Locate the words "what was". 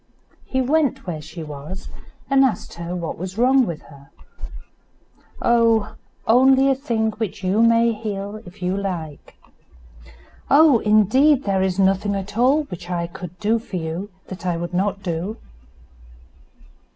2.95-3.37